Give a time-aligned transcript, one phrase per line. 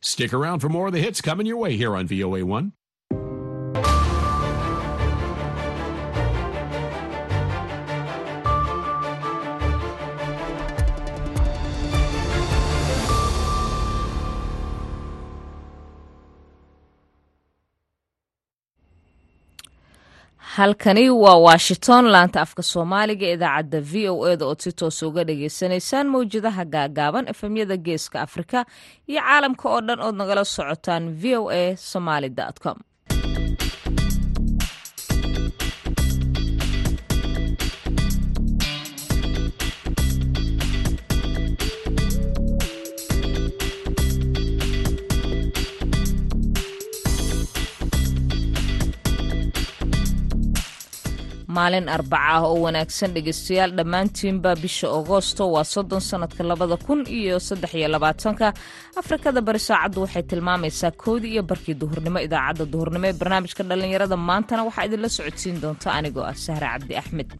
[0.00, 2.72] Stick around for more of the hits coming your way here on VOA1.
[20.56, 25.22] Halkani waa washington laanta afka soomaaliga idaacadda v o e da ood si toos uga
[25.28, 28.58] dhagaysanaysaan mawjadaha gaagaaban efemyada geeska afrika
[29.10, 32.30] iyo caalamka oo dhan ood nagala socotaan v o a somaly
[32.64, 32.78] com
[51.56, 53.70] maalin arbaca ah oo wanaagsan dhegeystayaal.
[53.78, 58.46] Dhammaantiinba bisha agoosto waa soddon sannadka labada kun iyo saddex iyo labaatanka.
[59.00, 64.62] Afrikada bari saacaddu waxay tilmaamaysaa koodii iyo barkii duhurnimo idaacadda duhurnimo ee barnaamijka dhallinyarada maantana
[64.68, 67.30] waxaa idinla socodsiin doonta anigoo ah sahre cabdi axmed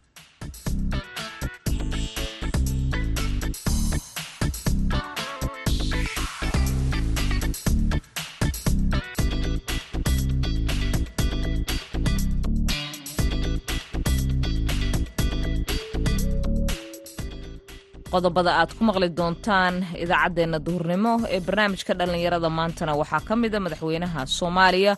[18.17, 24.21] qodobada aad ku maqli doontaan idaacaddeenna duhurnimo ee barnaamijka dhallinyarada maantana waxaa ka mida madaxweynaha
[24.37, 24.93] soomaaliya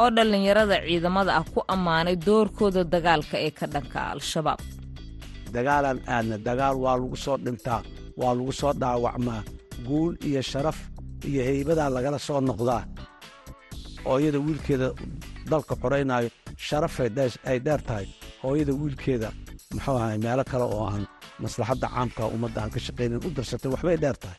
[0.00, 4.60] oo dhallinyarada ciidamada ah ku ammaanay doorkooda dagaalka ee ka dhanka al-shabaab.
[5.56, 7.80] Dagaalaan aadna dagaal waa lagu soo dhintaa
[8.20, 9.42] waa lagu soo dhaawacmaa
[9.88, 10.78] guul iyo sharaf
[11.30, 12.82] iyo heybadaa lagala soo noqdaa
[14.08, 14.88] hooyada wiilkeeda
[15.50, 16.28] dalka xoraynaayo
[16.68, 17.08] sharafay
[17.50, 18.06] ay dheer tahay
[18.42, 19.28] hooyada wiilkeeda
[19.74, 21.04] muxuu ahay meelo kale oo aan
[21.44, 24.38] maslaxadda caamka ummadda aan ka shaqaynin u darsatay waxbay dheer tahay.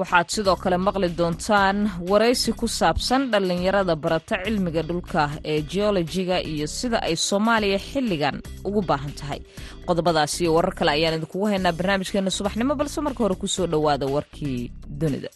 [0.00, 1.78] Waxaad sidoo kale maqli doontaan
[2.10, 8.36] waraysi ku saabsan dhallinyarada barata cilmiga dhulka ee geolojiga iyo sida ay soomaaliya xilligan
[8.68, 9.40] ugu baahan tahay.
[9.88, 14.06] Qodobadaas iyo warar kale ayaan idinkugu haynaa barnaamijkeena subaxnimo balse marka hore ku soo dhowaada
[14.14, 14.60] warkii
[15.00, 15.28] dunida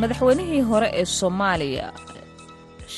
[0.00, 1.86] madaxweynihii hore ee soomaaliya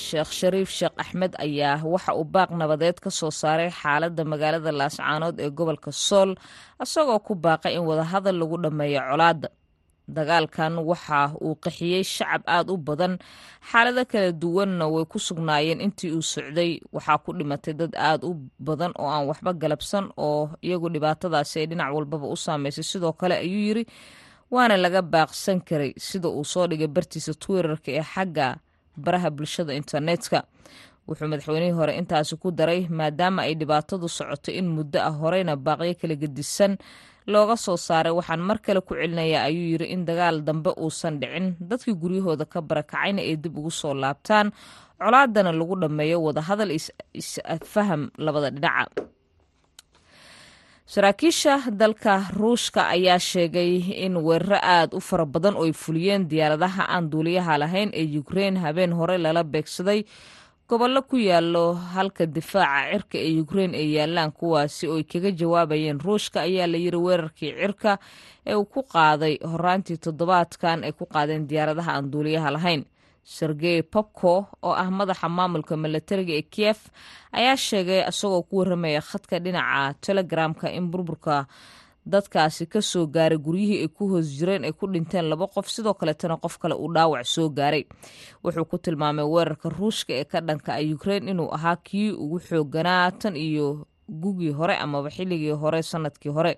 [0.04, 5.36] sheekh shariif sheekh axmed ayaa waxa uu baaq nabadeed ka soo saaray xaaladda magaalada laascaanood
[5.44, 6.30] ee gobolka sool
[6.84, 9.48] isagoo ku baaqay in wadahadal lagu dhammeeyo colaadda.
[10.16, 13.14] Dagaalkan waxa uu qaxiyey shacab aad u badan
[13.70, 16.70] xaalado kala duwanna way ku sugnaayeen intii uu socday.
[16.94, 18.32] Waxaa ku dhimatay dad aad u
[18.66, 22.84] badan oo aan waxba galabsan oo iyagu dhibaatadaasi ay dhinac walbaba u saameysay.
[22.90, 23.84] Sidoo kale ayuu yiri
[24.54, 28.46] waana laga baaqsan karay sida uu soo dhigay bartiisa twitterka ee xagga
[29.04, 30.38] baraha bulshada internetka.
[31.08, 35.94] Wuxuu madaxweynihii hore intaasi ku daray maadaama ay dhibaatadu socoto in muddo ah horeyna baaqyo
[36.00, 36.72] kala gedisan
[37.32, 38.12] looga soo saaray.
[38.18, 41.46] Waxaan mar kale ku celinayaa ayuu yiri in dagaal dambe uusan dhicin.
[41.68, 44.46] Dadkii guryahooda ka barakacayna ay dib ugu soo laabtaan.
[45.00, 46.70] Colaadana lagu dhammeeyo wadahadal
[47.20, 48.92] isfaham labada dhinaca
[50.94, 53.72] saraakiisha dalka ruushka ayaa sheegay
[54.06, 58.56] in weeraro aad u fara badan oo ay fuliyeen diyaaradaha aan duuliyaha lahayn ee ukrein
[58.58, 60.02] habeen hore lala beegsaday.
[60.68, 66.00] Gobollo ku yaalo halka difaaca cirka ee ukrein ay yaalaan kuwaasi oo ay kaga jawaabayeen
[66.02, 67.98] ruushka ayaa la yiri weerarkii cirka
[68.46, 72.82] ee uu ku qaaday horaantii toddobaadkan ay ku qaadeen diyaaradaha aan duuliyaha lahayn
[73.36, 74.32] sergey popko
[74.66, 76.78] oo ah madaxa maamulka milatariga ee kiev
[77.38, 81.36] ayaa sheegay isagoo ku warramaya khadka dhinaca telegramka in burburka
[82.12, 85.94] dadkaasi ka soo gaaray guryihii ay ku hoos jireen ay ku dhinteen laba qof sidoo
[86.00, 87.84] kaleetana qof kale uu dhaawac soo gaaray.
[88.42, 93.10] Wuxuu ku tilmaamay weerarka ruushka ee ka dhanka a ukrein inuu ahaa kii ugu xooganaa
[93.20, 93.66] tan iyo
[94.10, 96.52] gugii hore amaba xilligii hore sannadkii hore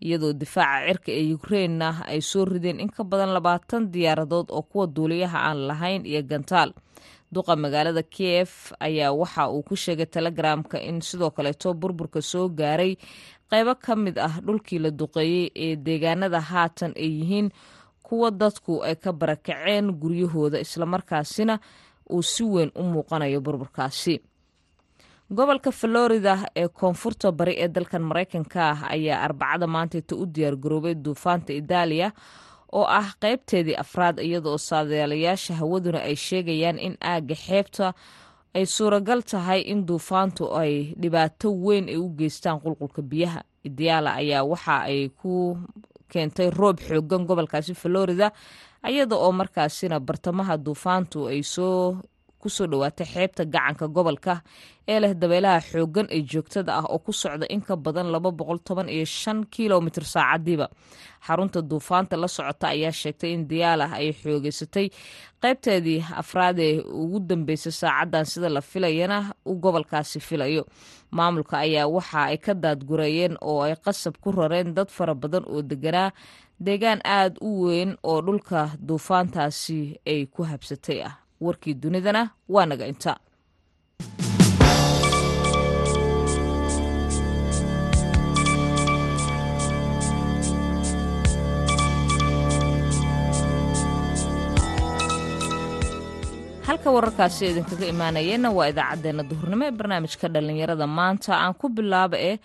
[0.00, 4.86] iyadoo difaaca cirka ee ukrainna ay soo rideen in ka badan labaatan diyaaradood oo kuwa
[4.86, 6.70] duuliyaha aan lahayn iyo gantaal.
[7.32, 12.96] Duqa magaalada kiev ayaa waxa uu ku sheegay telegramka in sidoo kaleeto burburka soo gaaray.
[13.50, 17.48] Qaybo ka mid ah dhulkii la duqeeyey ee deegaanada haatan ay yihiin
[18.02, 21.58] kuwa dadku ay ka barakaceen guryahooda islamarkaasina
[22.12, 24.14] uu si weyn u muuqanayo burburkaasi
[25.36, 31.52] gobolka florida ee koonfurta bari ee dalkan maraykanka ah ayaa arbacada maantayta u diyaargaroobay duufaanta
[31.60, 32.08] idaaliya
[32.72, 37.86] oo ah qaybteedii afraad iyadaoo saadaalayaasha hawaduna ay sheegayaan in aagga xeebta
[38.54, 43.40] ay suuragal tahay in duufaantu ay dhibaato weyn ay u geystaan qulqulka biyaha.
[43.64, 45.56] Idiyaala ayaa waxa ay ku
[46.12, 48.32] keentay roob xoogan gobolkaasi florida
[48.88, 51.96] iyada oo markaasina bartamaha duufaantu ay soo
[52.42, 54.34] ku soo dhowaatay xeebta gacanka gobolka
[54.92, 58.08] ee leh dabeelaha xooggan ee joogtada ah oo ku socda in ka badan
[59.54, 60.66] kilomitr saacadiiba
[61.26, 64.86] xarunta duufaanta la socota ayaa sheegtay in diyaalah ay xoogeysatay
[65.42, 70.64] qaybteedii afraad ee ugu dambeysay saacadan sida la filayana uu gobolkaasi filayo.
[71.16, 75.62] Maamulka ayaa waxa ay ka daadgureeyeen oo ay qasab ku rareen dad fara badan oo
[75.62, 76.10] deganaa
[76.66, 81.14] deegaan aad u weyn oo dhulka duufaantaasi ay ku habsatay ah
[81.46, 82.22] warkii dunidana
[82.54, 83.12] waa naga inta.
[96.66, 102.36] Halka wararkaasi idinkaga imaanayeenna waa idaacaddeenna duhurnimo ee barnaamijka dhallinyarada maanta aan ku bilaaba eh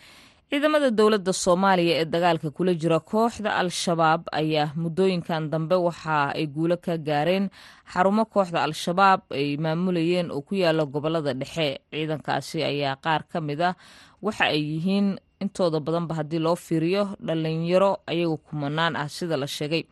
[0.50, 6.76] ciidamada dowladda soomaaliya ee dagaalka kula jira kooxda al-shabaab ayaa muddooyinkan dambe waxa ay guulo
[6.86, 7.46] ka gaareen
[7.92, 11.68] xarumo kooxda al-shabaab ay maamulayeen oo ku yaalla gobollada dhexe.
[11.92, 13.76] Ciidankaasi ayaa qaar ka mid ah
[14.26, 15.08] waxa ay yihiin
[15.44, 19.84] intooda badanba haddii loo fiiriyo dhalinyaro ayagu kumanaan ah sida la sheegay.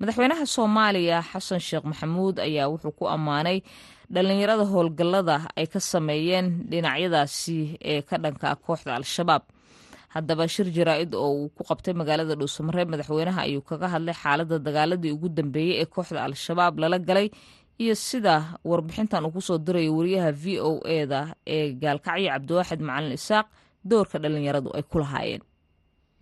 [0.00, 3.62] Madaxweynaha soomaaliya xasan sheekh maxamuud ayaa wuxuu ku ammaanay
[4.10, 7.58] dhalinyarada howlgallada ay ka sameeyeen dhinacyadaasi
[7.92, 9.42] ee ka dhanka kooxda al-shabaab
[10.14, 15.12] haddaba shir jaraa-id oo uu ku qabtay magaalada dhuusamareeb madaxweynaha ayuu kaga hadlay xaaladda dagaaladii
[15.16, 17.28] ugu dambeeyey ee kooxda al-shabaab lala galay
[17.84, 18.34] iyo sida
[18.70, 21.20] warbixintan uu ku soo dirayo wariyaha v o eda
[21.56, 23.46] ee gaalkacyo cabdiwaaxid macalin isaaq
[23.90, 25.42] doorka dhalinyaradu ay ku lahaayeen.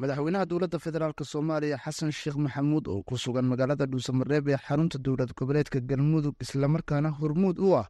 [0.03, 5.31] Madaxweynaha dowladda federaalk soomaaliya xasan sheekh maxamuud oo ku sugan magaalada dhuusamareeb ee xarunta dowlad
[5.39, 7.87] goboleedka galmudug islamarkaana hormuud u ah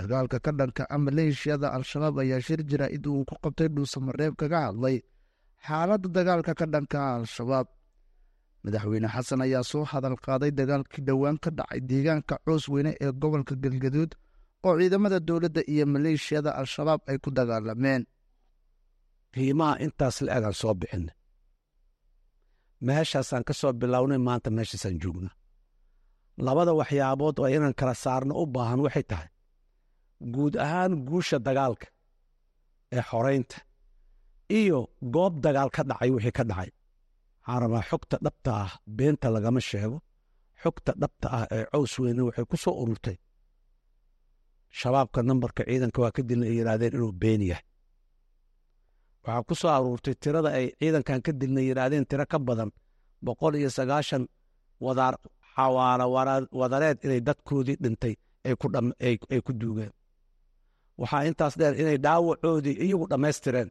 [0.00, 4.96] dagaalka ka dhanka ah maleeshiyada al-shabaab ayaa shir jaraa-id uu ku qabtay dhuusamareeb kaga hadlay
[5.66, 7.66] xaaladda dagaalka ka dhanka al-shabaab.
[8.64, 13.54] Madaxweyne xasan ayaa soo hadal qaaday dagaalkii dhowaan ka dhacay deegaanka coos weyne ee gobolka
[13.62, 14.12] galgaduud
[14.66, 18.02] oo ciidamada dowladda iyo maleeshiyada al-shabaab ay ku dagaalameen.
[19.34, 21.14] Qiimaha intaas la egaan soo bixinay
[22.86, 25.30] meeshaasaan ka soo bilownay maanta meeshaasaan joogna
[26.46, 29.28] labada waxyaabood oo inaan kala saarno u baahan waxay tahay
[30.34, 31.86] guud ahaan guusha dagaalka
[32.96, 33.56] ee xoraynta
[34.60, 34.78] iyo
[35.14, 36.70] goob dagaal ka dhacay wixii ka dhacay.
[37.46, 39.98] Waxaan xogta dhabta ah beenta lagama sheego.
[40.62, 43.16] Xogta dhabta ah ee cows weyne waxay ku soo ururtay.
[44.78, 47.64] Shabaabka nambarka ciidanka waa ka dilna ay yidhaahdeen inuu been yahay.
[49.24, 52.70] Waxaa ku soo aruurtay tirada ay ciidankan ka dilna yidhaahdeen tiro ka badan
[53.24, 54.24] boqol iyo sagaashan
[54.84, 55.14] wadaar
[55.54, 56.04] xawaalo
[56.60, 58.14] wadareed inay dadkoodii dhintay
[58.46, 59.92] ay ku duugeen
[61.00, 63.68] waxaa intaas dheer inay dhaawacoodii iyagu dhammaystireen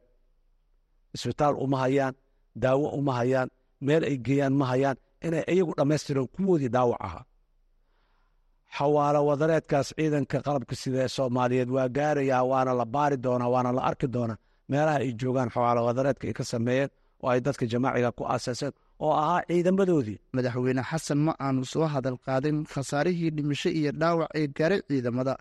[1.15, 2.13] isbitaal uma hayaan
[2.63, 3.49] daawo uma hayaan
[3.87, 4.97] meel ay geeyaan ma hayaan
[5.27, 7.23] inay iyagu dhammaystireen kuwoodii dhaawac ahaa
[8.77, 13.81] xawaalo wadareedkaas ciidanka qalabka sida ee soomaaliyeed waa gaarayaa waana la baari doonaa waana la
[13.89, 14.37] arki doonaa
[14.71, 16.89] meelaha ay joogaan xawaalo wadareedka ay ka sameeyeen
[17.23, 18.73] oo ay dadka jamaaciga ku aasaaseen
[19.05, 20.17] oo ahaa ciidamadoodii.
[20.35, 25.33] Madaxweyne xasan ma aanu soo hadal qaadin khasaarihii dhimasho iyo dhaawac ee gaaray ciidamada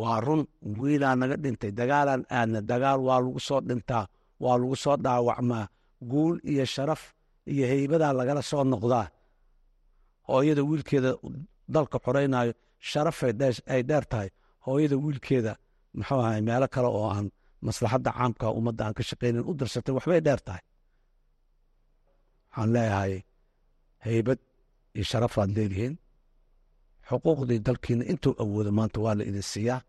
[0.00, 0.42] waa run
[0.80, 4.04] wiilaa naga dhintay dagaalaan aadna dagaal waa lagu soo dhintaa
[4.44, 5.64] waa lagu soo dhaawacmaa
[6.10, 7.02] guul iyo sharaf
[7.52, 9.06] iyo heybadaa lagala soo noqdaa?
[10.28, 11.10] Hooyada wiilkeeda
[11.74, 12.52] dalka xoraynaayo
[12.90, 13.32] sharafay
[13.74, 14.28] ay dheer tahay.
[14.66, 15.52] Hooyada wiilkeeda
[15.96, 17.26] muxuu ahay meelo kale oo aan
[17.66, 20.62] maslaxadda caamka ummadda aan ka shaqaynin u darsatay waxbay dheer tahay.
[22.50, 23.14] Waxaan leeyahay
[24.06, 24.38] heybad
[24.96, 25.94] iyo sharafaad leedihiin
[27.08, 29.80] xuquuqdii dalkiina intuu awoodo maanta waa la idin siiyaa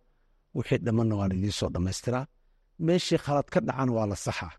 [0.56, 2.26] wixii dhammanna waa la idiin soo dhammaystiraa.
[2.86, 4.54] Meeshii khalad ka dhacana waa la saxaa.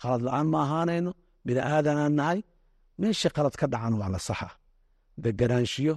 [0.00, 1.10] Khalad la'aan ma ahaanayno
[1.46, 2.38] bini aadanaan nahay.
[3.00, 4.52] Meeshii khalad ka dhacana waa la saxaa.
[5.24, 5.94] Deganaanshiyo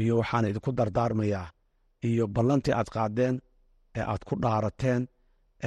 [0.00, 1.46] iyo waxaan idinku dardaarmayaa
[2.08, 3.36] iyo ballantii aad qaadeen
[3.98, 5.02] ee aad ku dhaarateen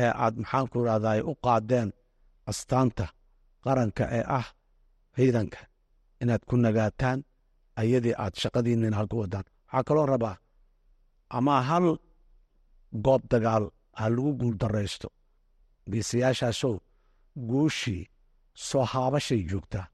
[0.02, 1.90] ee aad maxaanku idhahday u qaadeen
[2.52, 3.06] astaanta
[3.64, 4.48] qaranka ee ah
[5.16, 5.60] ciidanka.
[6.22, 7.20] Inaad ku nagaataan
[7.82, 10.36] ayadii aad shaqadiinina halku wadaan waxaa kaloo rabaa
[11.38, 11.88] ama hal
[13.06, 13.66] goob dagaal
[14.00, 15.08] ha lagu guul daraysto
[15.92, 16.74] geesayaashaasow
[17.50, 18.04] guushii
[18.68, 19.86] soo haabashay joogtaa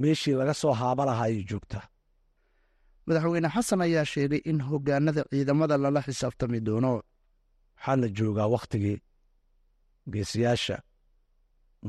[0.00, 1.84] meeshii laga soo haaba lahaayay joogtaa
[3.06, 6.92] madaxweyne xasan ayaa sheegay in hoggaanada ciidamada lala xisaabtami doono.
[7.76, 8.98] Waxaa la joogaa wakhtigii
[10.12, 10.76] geesayaasha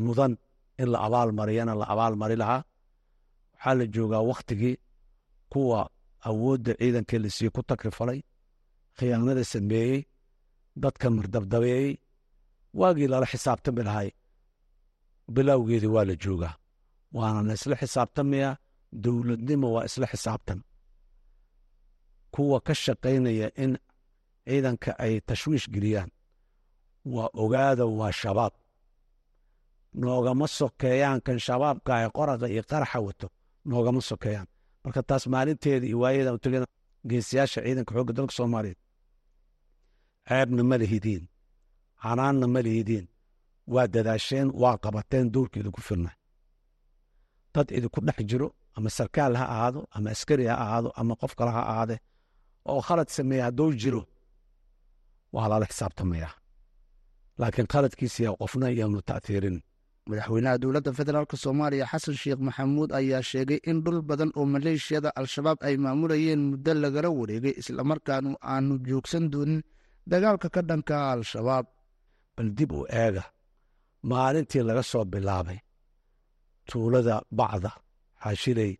[0.05, 0.33] mudan
[0.81, 2.61] in la abaal mariyana la abaal mari lahaa.
[3.53, 4.75] Waxaa la joogaa wakhtigii
[5.51, 5.81] kuwa
[6.29, 8.19] awoodda ciidankii la siiye ku takrifalay
[8.97, 9.99] khiyaanada sameeyey
[10.83, 11.91] dadka mardabdabeeyey
[12.79, 14.09] waagii lala xisaabtami lahay.
[15.33, 16.53] Bilowgeedii waa la joogaa
[17.17, 18.53] waana la isla xisaabtamayaa
[19.03, 20.59] dowladnimo waa isla xisaabtan.
[22.33, 23.71] Kuwa ka shaqaynaya in
[24.47, 26.11] ciidanka ay tashwiish geliyaan
[27.13, 28.53] waa ogaada waa shabaab.
[30.01, 33.27] Noogama sokeeyaan kan shabaabka ay qoraqa iyo qaraxa wato
[33.69, 34.47] noogama sokeeyaan
[34.85, 36.65] marka taas maalinteeda iyo waayadan utagana
[37.09, 38.79] geesiyaasha ciidanka xoogga dalka soomaaliyeed
[40.27, 41.23] ceebna ma lihidiin
[42.03, 43.05] canaanna ma lihidiin
[43.73, 46.11] waa dadaasheen waa qabateen dowrkeeda ku filna.
[47.53, 51.51] Dad idinku dhex jiro ama sarkaal ha ahaado ama askari ha ahaado ama qof kale
[51.57, 51.95] ha ahaade
[52.71, 54.01] oo khalad sameeya hadduu jiro
[55.35, 56.33] waa lala xisaabtamayaa
[57.39, 59.57] laakiin khaladkiisiya qofna iyaanu ta'hiirin
[60.09, 65.57] madaxweynaha dowladda federaalk soomaaliya xasan sheekh maxamuud ayaa sheegay in dhul badan oo maleeshiyada al-shabaab
[65.67, 69.61] ay maamulayeen muddo lagala wareegay islamarkaanu aanu joogsan doonin
[70.11, 71.65] dagaalka ka dhanka al-shabaab.
[72.37, 73.23] Bal dib u eega
[74.11, 75.59] maalintii laga soo bilaabay
[76.69, 77.71] tuulada bacda
[78.23, 78.71] xaashiley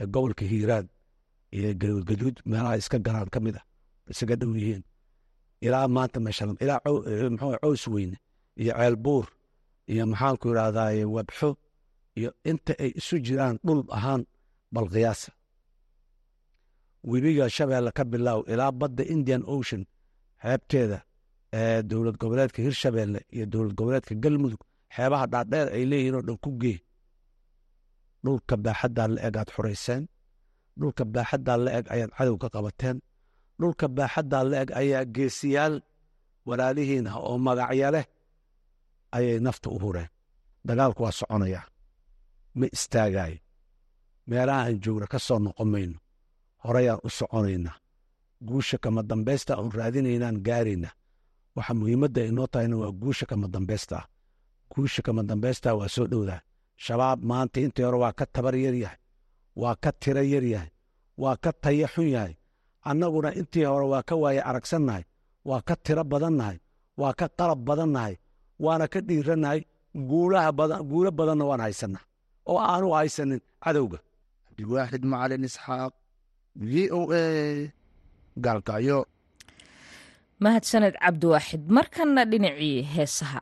[0.00, 0.86] ee gobolka hiiraan
[1.56, 3.62] iyo gaduudgaduud meelaha iska galaan ka mid a
[4.12, 4.82] isaga dhow yihiin.
[5.66, 6.80] Ilaa maanta meeshalam ilaa
[7.32, 8.16] muxuu cows weyne
[8.62, 9.24] iyo ceelbuur
[9.92, 11.48] iyo maxaanku idhahdaaye wabxo
[12.18, 14.22] iyo inta ay isu jiraan dhul ahaan
[14.74, 15.30] bal qiyaasa.
[17.10, 19.82] Webiga shabeelle ka bilaaw ilaa badda indian ocean
[20.42, 20.98] xeebteeda
[21.58, 24.62] ee dowlad goboleedka hirshabeelle iyo dowlad goboleedka galmudug
[24.96, 26.78] xeebaha dhaadheer ay leeyihiin oo dhan ku gee
[28.24, 30.02] dhulka baaxaddaa la eg aad xorayseen
[30.80, 32.96] dhulka baaxaddaa la eg ayaad cadow ka qabateen
[33.60, 35.74] dhulka baaxaddaa la eg ayaa geesiyaal
[36.48, 38.06] walaalihiin ah oo magacya leh
[39.16, 40.08] ayay nafta u hureen
[40.66, 41.66] dagaalku waa soconayaa
[42.58, 43.38] ma istaagaayo
[44.28, 45.98] meelaha aan joogna ka soo noqon mayno
[46.64, 47.76] horeyaan u soconaynaa
[48.48, 50.94] guusha kama dambaysta oon raadinaynaan gaaraynaa
[51.56, 53.98] waxa muhiimadda inoo tahayna waa guusha kama dambaysta.
[54.74, 56.40] Guusha kama dambaysta waa soo dhowdaa.
[56.84, 58.98] Shabaab maanta intii hore waa ka tabar yar yahay.
[59.56, 60.70] Waa ka tira yar yahay.
[61.22, 62.34] Waa ka taya xun yahay.
[62.88, 65.04] Annaguna intii hore waa ka waaye aragsannahay.
[65.44, 66.58] Waa ka tiro badannahay.
[67.00, 68.14] Waa ka qalab badannahay
[68.64, 69.60] waana ka dhiirannahay
[70.10, 72.02] guulaha badan guulo badanna waan haysanaa.
[72.50, 73.98] Oo aanu haysanin cadowga.
[74.46, 75.92] Cabdiwaaxid macalin isxaaq
[76.70, 77.24] v o a
[78.44, 78.98] gaalkacyo
[80.44, 83.40] mahadsaned cabdiwaaxid markanna dhinacii heesaha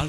[0.00, 0.08] I'll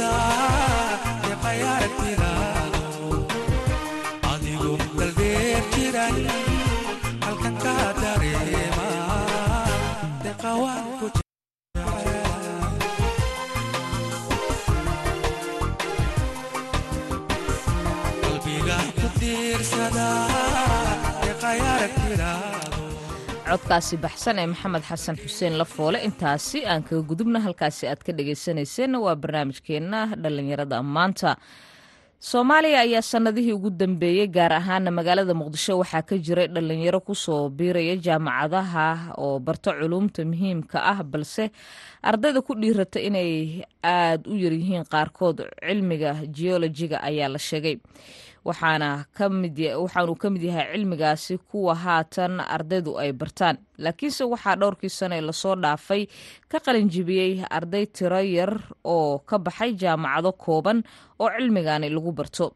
[0.00, 0.39] verdad.
[23.50, 28.96] Codkaasi baxsan ee maxamed xasan xuseen lafoole intaasi aan kaga gudubna halkaasi aad ka dhagaysanayseena
[29.04, 31.30] waa barnaamijkeenna dhallinyarada maanta.
[32.30, 35.78] Soomaaliya ayaa sannadihii ugu dambeeyey gaar ahaana magaalada muqdisho.
[35.80, 38.86] Waxaa ka jiray dhallinyaro ku soo biiraya jaamacadaha
[39.18, 41.50] oo barto culuumta muhiimka ah balse
[42.02, 45.48] ardayda ku dhiirata inay aad u yaryihiin qaarkood.
[45.66, 47.76] Cilmiga geolojiga ayaa la sheegay
[48.44, 53.56] waxaana waxaanuu ka mid yahay cilmigaasi kuwa haatan ardaydu ay bartaan.
[53.78, 56.06] Laakiinse waxaa dhowrkii sano ee la soo dhaafay
[56.48, 58.52] ka qalinjibiyey arday tiro yar
[58.84, 60.82] oo ka baxay jaamacado kooban
[61.20, 62.54] oo cilmigani lagu barto.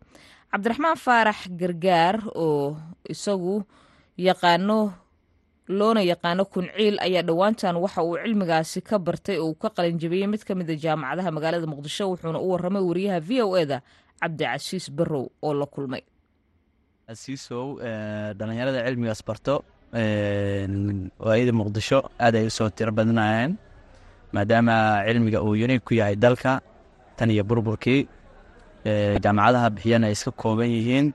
[0.53, 2.77] Cabdiraxmaan faarax gargaar oo
[3.09, 3.63] isagu
[4.17, 4.93] yaqaano
[5.69, 10.43] loona yaqaano kunciil ayaa dhowaantan waxa uu cilmigaasi ka bartay oo uu ka qalinjibiyey mid
[10.45, 13.81] ka mid a jaamacadaha magaalada muqdisho wuxuuna u waramay wariyaha v o eda
[14.21, 16.03] cabdicasiis barrow oo la kulmay.
[17.13, 17.67] Asiisow
[18.39, 19.55] dhallinyarada cilmigaas barto
[21.25, 23.53] waayada muqdisho aad ay u soo tiro badnayeen
[24.35, 24.75] maadaama
[25.07, 26.53] cilmiga uu uniig ku yahay dalka
[27.17, 28.01] tan iyo burburkii
[29.25, 31.07] jaamacadaha bixiyana ay iska kooban yihiin.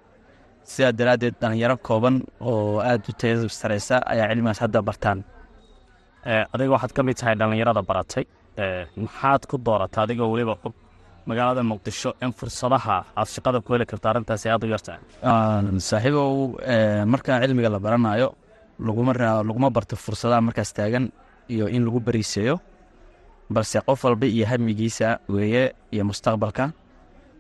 [0.72, 2.16] Sidaa daraaddeed dhallinyaro kooban
[2.50, 5.20] oo aad u tayada sareysa ayaa cilmigaas hadda bartaan.
[6.54, 8.26] Adiga waxaad ka mid tahay dhallinyarada baratay.
[9.04, 10.56] Maxaad ku doorata adigoo weliba
[11.30, 15.00] magaalada muqdisho in fursadaha aad shaqada ku heli karto arrintaasi aad u yartahay
[15.90, 16.32] saaxiibow
[17.14, 18.28] markaa cilmiga la baranayo
[19.50, 21.06] laguma barto fursadaha markaas taagan
[21.54, 22.56] iyo in lagu bariiseeyo
[23.56, 26.66] balse qof walba iyo hamigiisa weeye iyo mustaqbalka.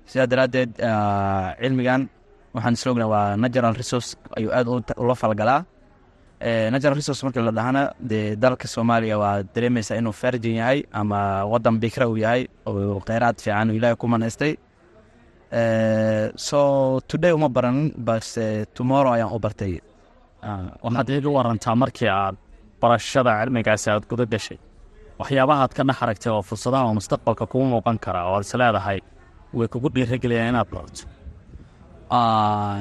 [0.09, 0.71] Sidaa daraaddeed
[1.61, 2.01] cilmigan
[2.55, 4.67] waxaan isla ognaha waa natural resource ayuu aad
[5.03, 5.61] ula falgalaa
[6.73, 11.75] natural resource markii la dhahana dee dalka soomaaliya waa dareemaysaa inuu farjin yahay ama wadan
[11.83, 14.53] bikra uu yahay oo kheyraad fiican ilaahay ku manaystay.
[16.47, 16.59] So
[17.07, 19.73] today uma baranin balse tomorrow ayaan u bartay.
[20.83, 22.35] Waxaad iiga warantaa markii aad
[22.81, 24.57] barashada cilmigaasi aad guda gashay.
[25.19, 28.99] Waxyaabahaad ka dhex aragtay oo fursadaha oo mustaqbalka kugu muuqan kara oo aad is leedahay
[29.57, 31.03] way kugu dhiirageliyaan inaad barato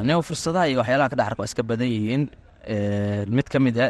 [0.07, 2.23] nin fursadaha iyo waxyaalaha ka dhex arka waa iska badan yihiin
[3.37, 3.87] mid ka mid a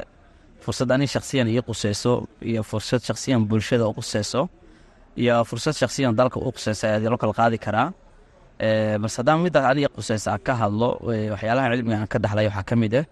[0.64, 2.12] fursad ani shaksiyan ii quseyso
[2.51, 4.41] iyo fursad shaksiyan bulshada u quseyso
[5.23, 7.88] iyo fursad shaksiyan dalka u quseysa ayaa loo kala qaadi karaa
[9.03, 10.88] balse haddaan middaas adiga quseysa ka hadlo
[11.33, 13.05] waxyaalaha cilmiga aan ka dhexlay waxaa ka mid ah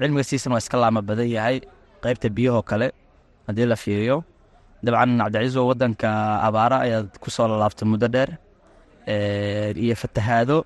[0.00, 1.56] cilmiga siisan waa iska laama badan yahay
[2.02, 2.86] qeybta biyahoo kale
[3.46, 4.16] haddii la fiiriyo.
[4.84, 6.08] Dabcan cabdiciiso wadanka
[6.48, 8.30] abaara ayaad ku soo lalaabtay muddo dheer
[9.84, 10.56] iyo fatahaado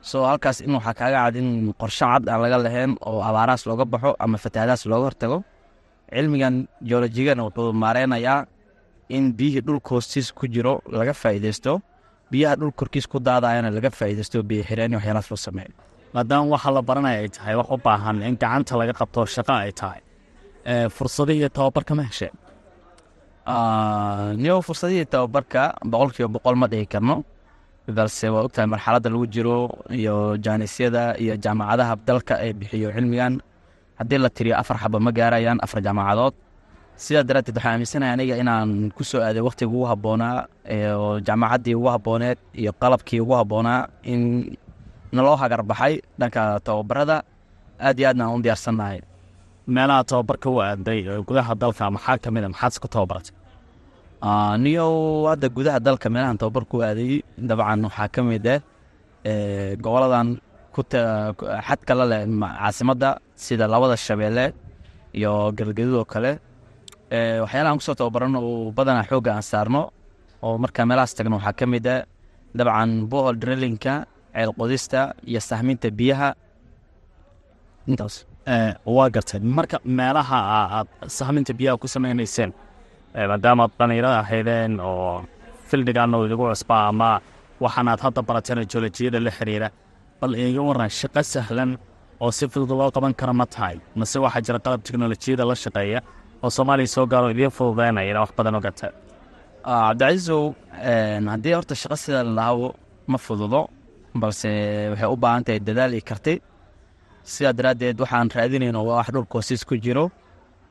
[0.00, 3.84] so halkaas in waxaa kaaga cad in qorshe cad aan laga lahayn oo abaarahaas looga
[3.92, 5.38] baxo ama fatahaadahaas looga hortago.
[6.14, 6.54] Cilmigan
[6.88, 8.46] geolojigana wuxuu maareynayaa
[9.16, 11.72] in biyihii dhulka hoostiis ku jiro laga faa'iideysto
[12.30, 15.72] biyaha dhul korkiis ku daadayana laga faa'iideysto biyo xireen iyo waxyaalahaas loo sameeyo
[16.14, 19.72] maadaama waxa la baranaya ay tahay wax u baahan in gacanta laga qabto shaqo ay
[19.80, 20.00] tahay.
[20.96, 22.34] Fursadihii iyo tababarka ma hesheen
[24.42, 27.16] niyo fursadihii tababarka boqolkiiba boqol ma dhihi karno
[27.94, 29.56] balse waa ogtahay marxaladda lagu jiro
[29.90, 33.34] iyo jaanisyada iyo jaamacadaha dalka ee bixiyo cilmigan.
[33.98, 36.34] Haddii la tiriyo afar xaba ma gaarayaan afar jaamacadood.
[36.96, 40.46] Sidaa daraaddeed waxaa aaminsanahay aniga inaan ku soo aaday wakhtiga ugu habboonaa
[40.96, 43.80] oo jaamacaddii ugu habbooneed iyo qalabkii ugu habboonaa
[44.12, 44.20] in
[45.12, 45.94] naloo hagar baxay.
[46.18, 47.22] Dhanka tababarada
[47.80, 48.98] aad iyo aadna u diyaarsannahay
[49.74, 53.32] meelaha tababarka u aaday gudaha dalka maxaa ka mid a maxaad isku tababaratay
[54.22, 54.86] niyo
[55.28, 58.60] hadda gudaha dalka meelahan tababar ku aaday dabcan waxaa ka mid ah
[59.84, 60.28] goboladan
[61.68, 64.52] xadka la leh caasimadda sida labada shabeelle
[65.18, 66.32] iyo galgadud oo kale.
[67.42, 69.82] Waxyaalahan ku soo tababarano oo badanaa xoogga aan saarno
[70.42, 72.04] oo markaa meelahaas tagno waxaa ka mid ah
[72.58, 73.94] dabcan bohol drillinka
[74.34, 75.00] ceel qodista
[75.30, 76.28] iyo sahminta biyaha.
[77.88, 78.14] Intaas.
[78.96, 79.40] Waa gartay.
[79.40, 82.50] Marka meelaha aad sahminta biyaha ku sameynayseen
[83.16, 85.24] maadaamaad dhallinyarada ahaydeen oo
[85.68, 87.10] fildigaana idigu cusbaa ama
[87.64, 89.68] waxaanaad hadda barateen joolojiyada la xiriira.
[90.20, 91.70] Bal iiga waran shaqo sahlan
[92.20, 93.76] oo si fudud loo qaban kara ma tahay.
[93.98, 96.00] Mase waxaa jira qalab teknolojiyada la shaqeeya
[96.42, 98.88] oo soomaaliya soo gaaro idiin fududeynaya ina wax badan o gata
[99.64, 100.42] cabdicaisow
[101.32, 102.68] haddii horta shaqo sida la lahawo
[103.12, 103.60] ma fududo
[104.20, 104.48] balse
[104.92, 106.34] waxay u baahan tahay dadaal iyo karti.
[107.32, 110.04] Sidaa daraaddeed waxaan raadinayno waa wax dhulka hoosiis ku jiro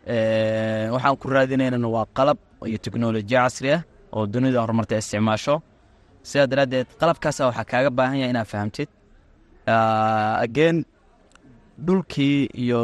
[0.07, 2.37] waxaan ku raadinaynana waa qalab
[2.69, 3.81] iyo teknolojiya casri ah
[4.15, 5.55] oo dunida horumarta isticmaasho.
[6.29, 8.89] Sidaa daraaddeed qalabkaasa waxaa kaaga baahan yahay inaad fahamtid.
[10.45, 10.77] Ageen
[11.85, 12.79] dhulkii iyo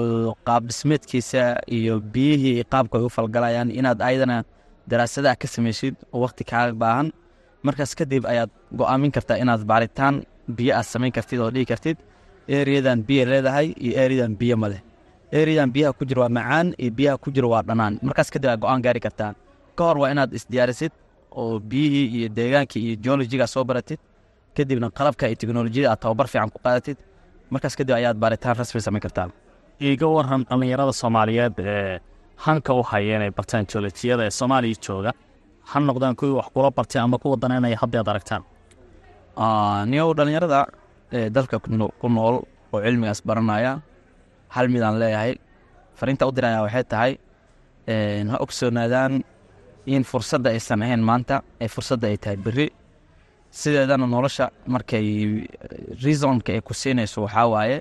[0.47, 1.43] qaab dhismeedkiisa
[1.77, 4.38] iyo biyihii qaabka ay u falgalayaan inaad ayadana
[4.89, 7.07] daraasadaha ka samaysid oo wakhti kaaga baahan.
[7.65, 10.15] Markaas kadib ayaad go'aamin kartaa inaad baaritaan
[10.57, 11.97] biyo aad samayn kartid oo dhihi kartid
[12.57, 14.67] eriyadan biyo leedahay iyo eriyadan biyo ma
[15.31, 17.93] leh eriyadan biyaha ku jira waa macaan iyo biyaha ku jira waa dhanaan.
[18.01, 19.31] Markaas kadib aad go'aan gaari kartaa
[19.77, 20.91] ka hor waa inaad isdiyaarisid
[21.39, 23.99] oo biyihii iyo deegaankii iyo geologiga soo baratid.
[24.55, 26.97] Kadibna qalabka iyo teknolojiyada aad tababar fiican ku qaadatid
[27.53, 29.27] markaas kadib ayaad baaritaan rasmi samayn kartaa
[29.81, 31.99] iiga waran dhallinyarada soomaaliyeed ee
[32.45, 35.11] hanka u haya inay bartaan joolojiyada ee soomaaliya jooga
[35.69, 38.43] ha noqdaan kuwii wax kula bartay ama kuwa danaynaya haddii aad aragtaan.
[39.91, 40.59] Niyow dhallinyarada
[41.17, 42.35] ee dalka ku nool
[42.73, 43.79] oo cilmigaas baranaya
[44.55, 45.33] hal midaan leeyahay.
[45.99, 47.13] Fariinta u diraya waxay tahay
[48.31, 49.13] ha ogsoonaadaan
[49.93, 52.67] in fursadda aysan ahayn maanta ee fursadda ay tahay berri.
[53.59, 55.05] Sideedana nolosha markay
[56.03, 57.77] reasonka ay ku siinayso waxaa waaye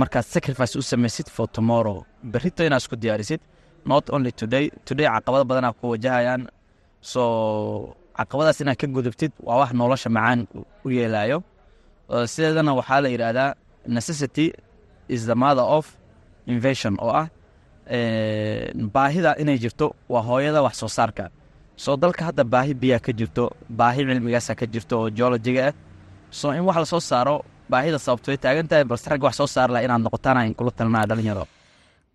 [0.00, 1.98] markaad sacrifice u samaysid for tomorrow.
[2.32, 3.40] Berrito inaad isku diyaarisid
[3.92, 6.42] not only today today caqabado badanaa ku wajahayaan.
[7.12, 7.22] So
[8.18, 10.40] caqabadaas inaad ka gudubtid waa wax nolosha macaan
[10.86, 11.38] u yeelayo
[12.32, 13.50] sideedana waxaa la yidhaahdaa
[13.96, 14.46] necessity
[15.14, 15.84] is the mother of
[16.54, 17.26] invasion oo ah
[18.94, 21.24] baahida inay jirto waa hooyada wax soo saarka.
[21.84, 23.44] Soo dalka hadda baahi biyaa ka jirto
[23.80, 25.74] baahi cilmigaasa ka jirto oo geologiga ah.
[26.38, 27.34] Soo in wax la soo saaro
[27.72, 30.70] baahida sababto way taagan tahay balse ragga wax soo saar laha inaad noqotaan in kula
[30.78, 31.44] talinaya dhalinyaro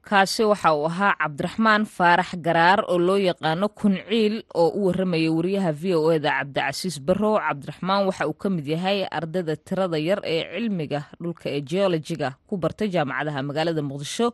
[0.10, 5.72] kaasi waxa uu ahaa cabdiraxmaan faarax garaar oo loo yaqaano kunciil oo u warramaya wariyaha
[5.82, 7.36] v o eda cabdicasiis barrow.
[7.40, 12.58] Cabdiraxmaan waxa uu ka mid yahay ardayda tirada yar ee cilmiga dhulka ee geologiga ku
[12.58, 14.28] bartay jaamacadaha magaalada muqdisho.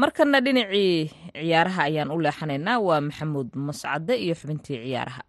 [0.00, 2.78] Markana dhinacii ciyaaraha ayaan u leexanaynaa.
[2.86, 5.22] Waa maxamuud mascade iyo xubintii ciyaaraha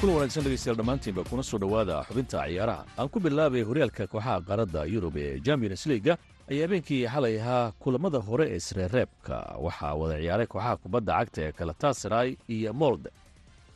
[0.00, 2.84] kulan wanaagsan dhegeystayaal dhammaantiinba kuna soo dhowaada xubinta ciyaaraha.
[2.98, 6.14] Aan ku bilaabay horyaalka kooxaha qaaradda yurub ee champions leaga
[6.50, 11.52] ayaa habeenkii xalay ahaa kulamada hore ee sreereebka waxaa wada ciyaaray kooxaha kubadda cagta ee
[11.52, 13.10] kalatasaray iyo molde.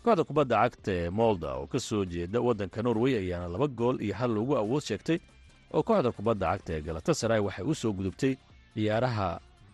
[0.04, 4.14] Kooxda kubadda cagta ee molda oo ka soo jeeda waddanka norway ayaana laba gool iyo
[4.14, 5.18] hal lagu awood sheegtay
[5.74, 8.34] oo kooxda kubadda cagta ee galatasaray waxay u soo gudubtay
[8.74, 9.28] ciyaaraha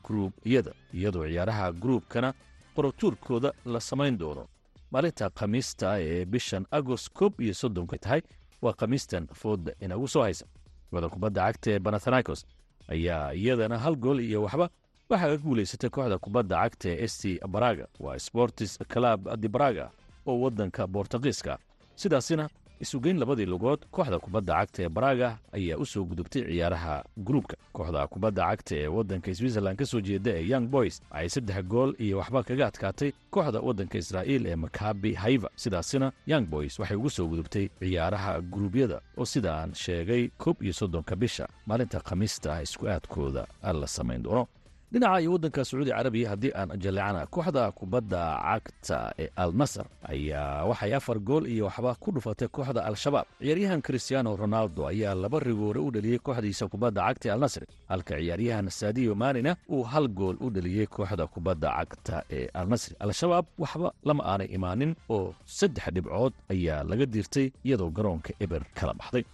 [0.05, 2.29] gruubyada iyadoo ciyaaraha gruubkana
[2.77, 4.45] qorotuurkooda la samayn doono
[4.93, 8.23] maalinta khamiista ee bishan agost koob iyo soddonka tahay
[8.63, 10.47] waa khamiistan fooda inagu soo haysa.
[10.91, 12.41] Kooxda kubadda cagta ee banathanaikos
[12.89, 14.69] ayaa iyadana hal gool iyo waxba
[15.11, 17.23] waxaa ka guulaysatay kooxda kubadda cagta ee st
[17.55, 19.91] baraga waa sportis club di baraga
[20.27, 21.59] oo waddanka bortugiiska
[21.97, 22.49] sidaasina
[22.81, 28.07] isugeyn labadii lugood kooxda kubadda cagta ee baraga ayaa u soo gudubtay ciyaaraha gruubka kooxda
[28.07, 32.19] kubadda cagta ee waddanka switzerland ka soo jeeda ee young boys waxay saddex gool iyo
[32.19, 37.27] waxba kaga adkaatay kooxda waddanka israa'iil ee makabi haiva sidaasina young boys waxay ugu soo
[37.29, 41.49] gudubtay ciyaaraha gruubyada oo sidaan sheegay koob iyo soddonka bisha.
[41.67, 44.47] Maalinta khamiista ah isku aadkooda la samayn doono
[44.93, 50.65] dhinaca iyo waddanka sacuudi carabiya haddii aan jalleecana kooxda kubadda cagta ee al nasar ayaa
[50.71, 53.27] waxay afar gool iyo waxba ku dhufatay kooxda al-shabaab.
[53.43, 58.15] Ciyaaryahan christiano ronaldo ayaa laba rigoore u dhaliyey kooxdiisa kubadda cagta ee al nasri halka
[58.21, 63.45] ciyaaryahan sadio manina uu hal gool u dhaliyey kooxda kubadda cagta ee al nasri al-shabaab
[63.63, 69.25] waxba lama aanay imaanin oo saddex dhibcood ayaa laga diirtay iyadoo garoonka eber kala baxday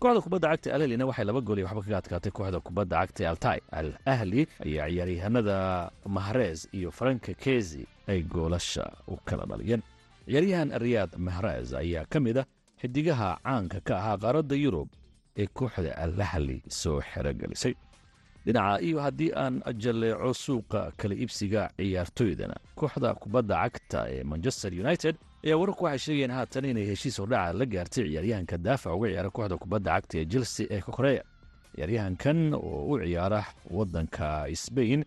[0.00, 3.58] kooxda kubadda cagta alahlina waxay laba gool iyo waxba kaga adkaatay kooxda kubadda cagta altay
[3.78, 5.56] al ahli ayaa ciyaaryahanada
[6.16, 9.82] mahrez iyo franka kezi ay goolasha u kala dhaliyeen.
[10.26, 12.46] Ciyaaryahan riyaad mahrez ayaa ka mid ah
[12.80, 14.88] xidigaha caanka ka ahaa qaaradda yurub
[15.36, 17.74] ee kooxda alahli soo xerogelisay
[18.46, 25.14] dhinaca iyo haddii aan jalleeco suuqa kala iibsiga ciyaartoydana kooxda kubadda cagta ee manchester united
[25.44, 29.56] ayaa wararku waxay sheegayeen haatan inay heshiis hordhaca la gaartay ciyaaryahanka daafac uga ciyaara kooxda
[29.62, 31.22] kubadda cagta ee chelsea ee koreya.
[31.74, 34.26] Ciyaaryahankan oo u ciyaara waddanka
[34.64, 35.04] sbain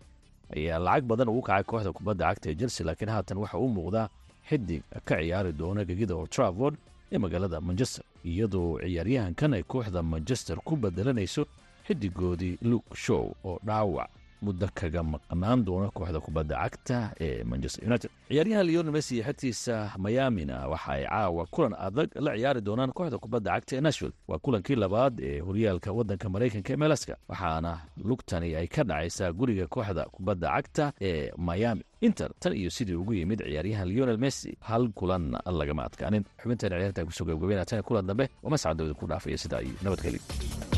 [0.56, 4.08] ayaa lacag badan ugu kacay kooxda kubadda cagta ee chelsea laakiin haatan waxa uu muuqdaa
[4.48, 6.76] xidig ka ciyaari doona gegida oo travord
[7.12, 11.42] ee magaalada manchester iyadoo ciyaaryahankan ay kooxda manchester ku bedelanayso
[11.86, 14.10] xidigoodii luke show oo dhaawac
[14.46, 20.56] muddo kaga maqnaan doona kooxda kubadda cagta ee manchester united ciyaaryahan leonel messi xertiisa mayamina
[20.72, 24.76] waxa ay caawa kulan adag la ciyaari doonaan kooxda kubadda cagta ee nashville waa kulankii
[24.84, 27.72] labaad ee horyaalka waddanka maraykanka ee melaska waxaana
[28.08, 33.12] lugtani ay ka dhacaysaa guriga kooxda kubadda cagta ee miami inter tan iyo sidii ugu
[33.18, 35.24] yimid ciyaaryahan leonel messi hal kulan
[35.60, 39.68] lagama adkaanin xubinteena ciyaarta ku soo gabgabayna tan kulan dambe oo ku dhaafaya sida ay
[39.84, 40.73] nabadgelyo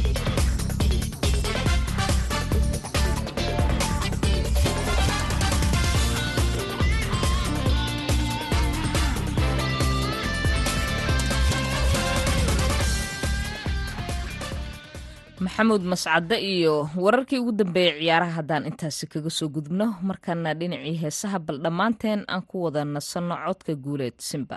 [15.47, 21.39] maxamuud mascade iyo wararkii ugu dambeeyey ciyaaraha haddaan intaasi kaga soo gudubno markana dhinacii heesaha
[21.47, 24.57] bal dhammaanteen aan ku wada nasanno codka guuleed simba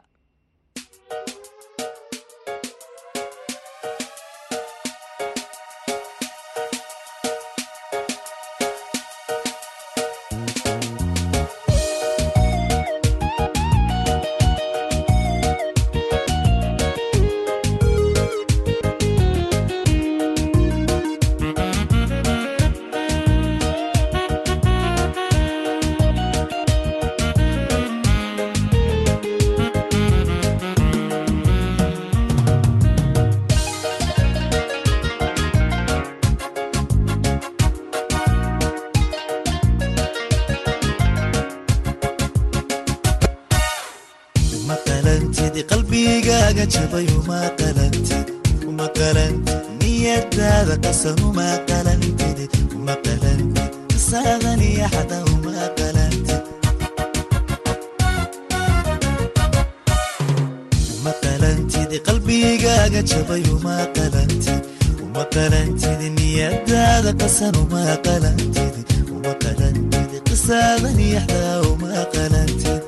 [62.05, 64.63] qalbigaaga jabay uma qalantid
[65.03, 68.75] uma qalantid niyadaada qasan uma qalantid
[69.15, 72.78] uma qalantid qisaadan iyo xada uma qalantid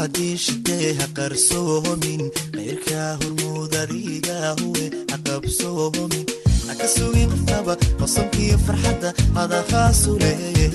[0.00, 2.20] tahay qoraxadii shideeha qarsoomin
[2.54, 6.24] qayrkaa hormuudadiigaahuwe haqabsoomin
[6.68, 10.68] haka sugin qofnaba qosobkii farxadda hadahaasu leeye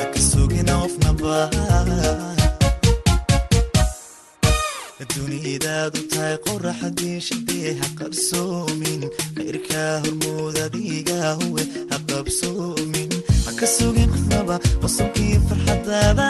[0.00, 1.34] haka sugina qofnaba
[5.14, 9.02] dunidaadu tahay qoraxadii shideeha qarsoomin
[9.36, 13.03] qayrkaa hormuudadiigaahuwe haqabsoomin
[13.64, 16.26] haka sugin qofnaba qosobkii farxadaada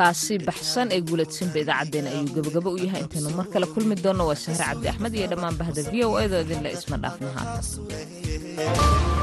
[0.00, 4.38] codkaasi baxsan ee guuladsinba idaacaddeen ayuu gabagabo u yahay intaynu mar kale kulmi doonno waa
[4.44, 9.19] sahre cabdi axmed iyo dhammaan bahda v o edo idinle isma dhaafna haatan